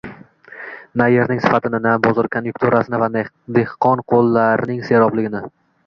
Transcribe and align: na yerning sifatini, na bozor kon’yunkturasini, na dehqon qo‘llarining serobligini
na 0.97 1.05
yerning 1.15 1.43
sifatini, 1.43 1.79
na 1.85 1.93
bozor 2.07 2.27
kon’yunkturasini, 2.37 2.99
na 3.13 3.25
dehqon 3.59 4.05
qo‘llarining 4.15 4.85
serobligini 4.91 5.49